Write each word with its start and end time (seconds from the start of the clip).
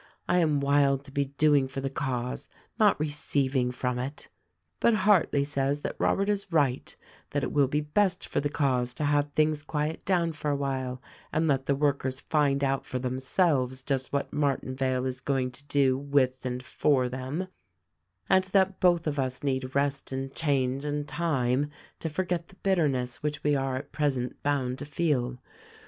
I 0.27 0.39
am 0.39 0.61
wild 0.61 1.03
to 1.03 1.11
be 1.11 1.25
doing 1.25 1.67
for 1.67 1.79
the 1.79 1.87
cause, 1.91 2.49
not 2.79 2.99
receiving 2.99 3.69
from 3.69 3.99
it. 3.99 4.29
But 4.79 4.95
Hartleigh 4.95 5.43
says 5.45 5.81
that 5.81 5.95
Robert 5.99 6.27
is 6.27 6.51
right; 6.51 6.95
that 7.29 7.43
it 7.43 7.51
will 7.51 7.67
be 7.67 7.81
best 7.81 8.27
for 8.27 8.39
the 8.41 8.49
cause 8.49 8.95
to 8.95 9.03
have 9.05 9.31
things 9.33 9.61
quiet 9.61 10.03
down 10.03 10.31
for 10.31 10.49
a 10.49 10.55
while 10.55 11.03
and 11.31 11.47
let 11.47 11.67
the 11.67 11.75
workers 11.75 12.19
find 12.19 12.63
out 12.63 12.83
for 12.83 12.97
themselves 12.97 13.83
just 13.83 14.11
what 14.11 14.31
Martinvale 14.33 15.05
is 15.05 15.21
going 15.21 15.51
to 15.51 15.63
do 15.65 15.95
with 15.95 16.43
and 16.47 16.65
for 16.65 17.07
them, 17.07 17.47
and 18.27 18.45
that 18.45 18.79
both 18.79 19.05
of 19.05 19.19
us 19.19 19.43
need 19.43 19.75
rest 19.75 20.11
and 20.11 20.33
change 20.33 20.83
and 20.83 21.07
time 21.07 21.69
to 21.99 22.09
forget 22.09 22.47
the 22.47 22.55
bitterness 22.63 23.21
which 23.21 23.43
we 23.43 23.55
are 23.55 23.75
at 23.75 23.91
present 23.91 24.41
bound 24.41 24.79
to 24.79 24.85
feel. 24.85 25.37